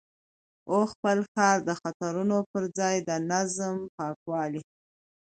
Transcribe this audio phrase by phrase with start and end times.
[0.71, 4.61] او خپل ښار د خطرونو پر ځای د نظم، پاکوالي